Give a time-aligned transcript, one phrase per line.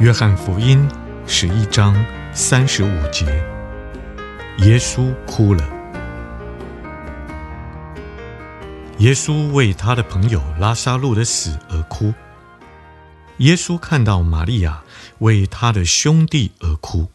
[0.00, 0.88] 约翰福音
[1.26, 1.94] 十一章
[2.32, 3.26] 三十五节，
[4.60, 5.62] 耶稣哭了。
[9.00, 12.14] 耶稣为他的朋友拉撒路的死而哭。
[13.40, 14.84] 耶稣看到玛利亚
[15.18, 17.10] 为他的兄弟而哭，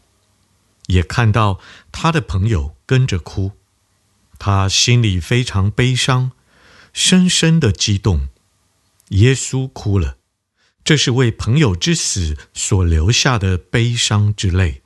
[0.86, 1.58] 也看到
[1.90, 3.50] 他的朋友跟着哭，
[4.38, 6.30] 他心里非常悲伤，
[6.92, 8.28] 深深的激动。
[9.08, 10.15] 耶稣哭了。
[10.86, 14.82] 这是为朋友之死所留下的悲伤之泪，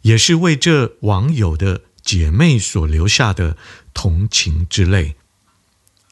[0.00, 3.56] 也是为这网友的姐妹所留下的
[3.94, 5.14] 同情之泪。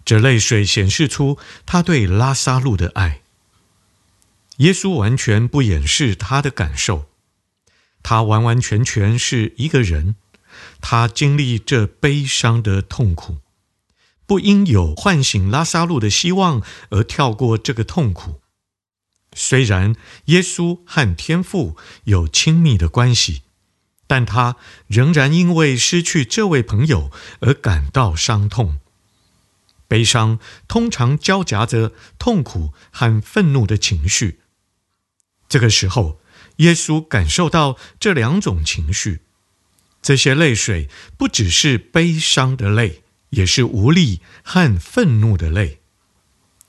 [0.04, 3.22] 这泪水显示出他对拉撒路的爱。
[4.58, 7.06] 耶稣完全不掩饰他的感受，
[8.04, 10.14] 他完完全全是一个人，
[10.80, 13.38] 他经历这悲伤的痛苦，
[14.26, 18.39] 不因有唤醒拉撒路的希望而跳过这个痛苦。
[19.34, 19.94] 虽然
[20.26, 23.42] 耶稣和天父有亲密的关系，
[24.06, 27.10] 但他仍然因为失去这位朋友
[27.40, 28.80] 而感到伤痛。
[29.86, 34.40] 悲伤通常交夹着痛苦和愤怒的情绪。
[35.48, 36.20] 这个时候，
[36.56, 39.22] 耶稣感受到这两种情绪。
[40.00, 45.79] 这些泪水不只是悲伤的泪，也是无力和愤怒的泪。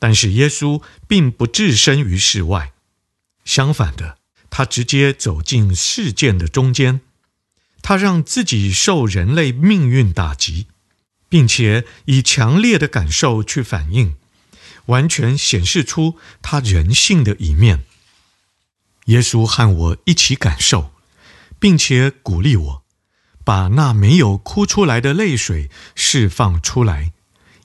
[0.01, 2.73] 但是耶稣并不置身于世外，
[3.45, 4.17] 相反的，
[4.49, 7.01] 他直接走进事件的中间，
[7.83, 10.65] 他让自己受人类命运打击，
[11.29, 14.15] 并且以强烈的感受去反应，
[14.87, 17.83] 完全显示出他人性的一面。
[19.05, 20.91] 耶稣和我一起感受，
[21.59, 22.83] 并且鼓励我，
[23.43, 27.13] 把那没有哭出来的泪水释放出来。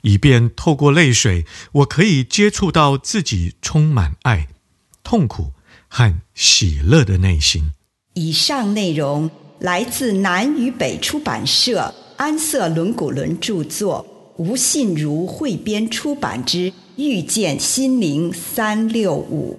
[0.02, 4.48] 以便透过泪水，我可以接触到自己充满爱、
[5.02, 5.52] 痛苦
[5.88, 7.72] 和喜乐的内心。
[8.14, 9.30] 以上内容
[9.60, 19.58] 来自南与北出版社安瑟伦古伦著作，吴信如汇编出版之《遇见心灵三六五》。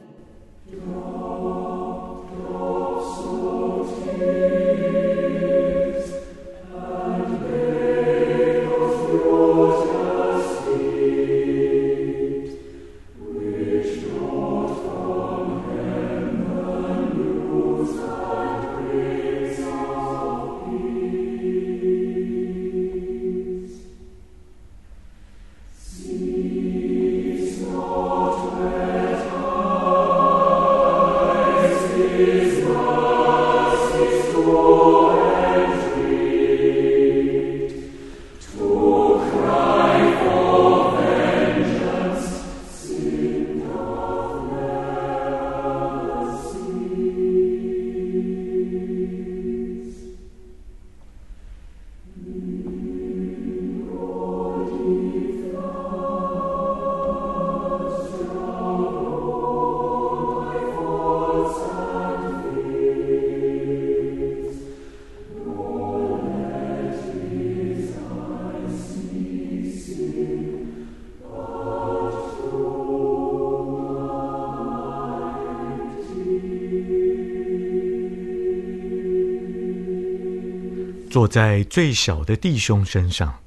[81.18, 83.42] 坐在最小的弟兄身上。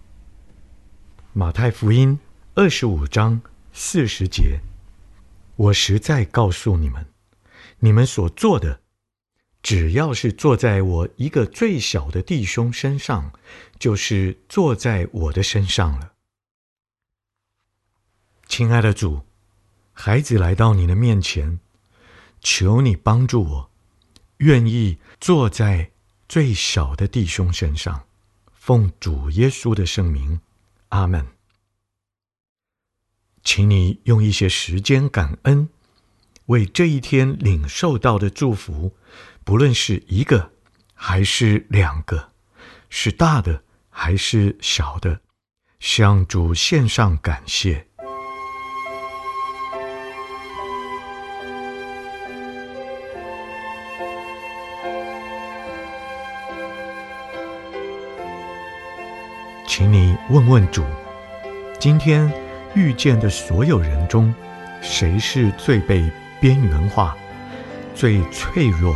[1.32, 2.18] 马太福音
[2.54, 3.40] 二十五章
[3.72, 4.58] 四十节，
[5.54, 7.06] 我实在告诉你们，
[7.78, 8.80] 你们所做的，
[9.62, 13.30] 只要是坐在我一个最小的弟兄身上，
[13.78, 16.14] 就是坐在我的身上了。
[18.48, 19.20] 亲爱的主，
[19.92, 21.60] 孩子来到你的面前，
[22.40, 23.70] 求你帮助我，
[24.38, 25.92] 愿意坐在
[26.30, 28.06] 最小的弟兄身上，
[28.52, 30.40] 奉主耶稣的圣名，
[30.90, 31.26] 阿门。
[33.42, 35.68] 请你用一些时间感恩，
[36.46, 38.94] 为这一天领受到的祝福，
[39.42, 40.52] 不论是一个
[40.94, 42.30] 还是两个，
[42.88, 45.22] 是大的还是小的，
[45.80, 47.88] 向主献上感谢。
[59.70, 60.84] 请你问问主，
[61.78, 62.28] 今天
[62.74, 64.34] 遇见的所有人中，
[64.82, 67.16] 谁是最被边缘化、
[67.94, 68.92] 最脆弱，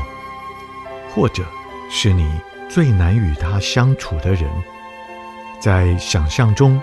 [1.09, 1.44] 或者
[1.88, 4.50] 是你最难与他相处的人？
[5.61, 6.82] 在想象中，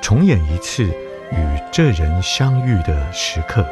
[0.00, 3.66] 重演一次与这人相遇的时刻。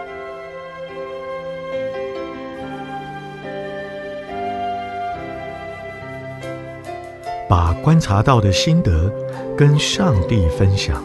[7.55, 9.09] 把观察到的心得
[9.57, 11.01] 跟上帝分享，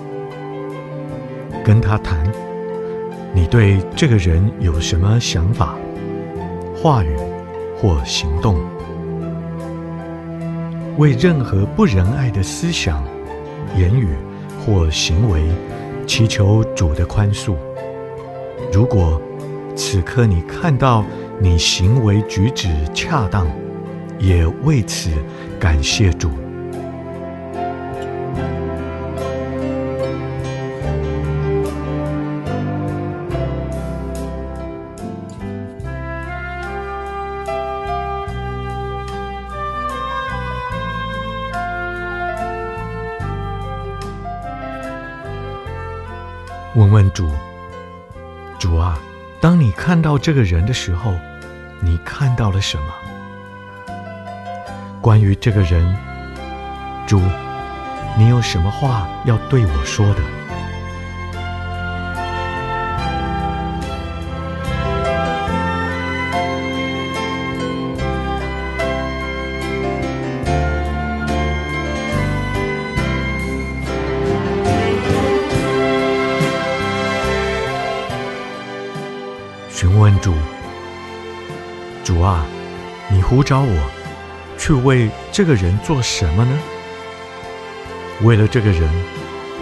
[1.63, 2.25] 跟他谈，
[3.35, 5.75] 你对这个人有什么想法、
[6.75, 7.15] 话语
[7.79, 8.57] 或行动？
[10.97, 13.03] 为任何不仁爱的思想、
[13.77, 14.07] 言语
[14.65, 15.43] 或行为，
[16.07, 17.53] 祈求主的宽恕。
[18.73, 19.21] 如果
[19.75, 21.05] 此刻你看到
[21.39, 23.45] 你行为举止恰当，
[24.19, 25.09] 也为此
[25.59, 26.29] 感谢主。
[46.75, 47.29] 问问主，
[48.57, 48.97] 主啊，
[49.41, 51.13] 当你看到这个人的时候，
[51.81, 53.18] 你看到了什么？
[55.01, 55.95] 关于这个人，
[57.07, 57.21] 主，
[58.17, 60.21] 你有什么话要对我说的？
[79.69, 80.33] 询问主，
[82.03, 82.45] 主啊，
[83.09, 83.98] 你呼召我。
[84.59, 86.59] 去为这个人做什么呢？
[88.21, 88.87] 为了这个人，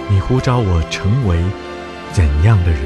[0.10, 1.38] 你呼召我成为
[2.12, 2.82] 怎样的人？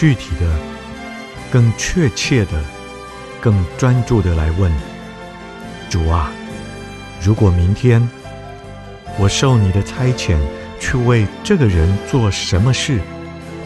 [0.00, 0.46] 具体的、
[1.52, 2.52] 更确切的、
[3.38, 4.72] 更专注的来问
[5.90, 6.32] 主啊，
[7.20, 8.08] 如果明天
[9.18, 10.38] 我受你的差遣
[10.80, 12.98] 去为这个人做什么事，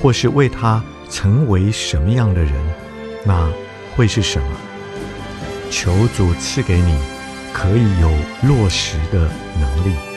[0.03, 2.53] 或是为他成为什么样的人，
[3.25, 3.49] 那
[3.95, 4.49] 会是什么？
[5.71, 6.99] 求主赐给你
[7.53, 8.11] 可以有
[8.43, 10.14] 落实的能力。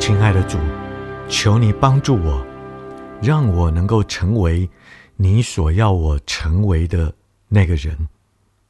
[0.00, 0.58] 亲爱的主，
[1.28, 2.44] 求你帮助我，
[3.20, 4.68] 让我能够成为
[5.16, 7.14] 你所要我成为的
[7.48, 8.08] 那个人。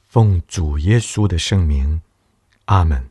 [0.08, 2.02] 奉主耶稣的圣名，
[2.64, 3.09] 阿门。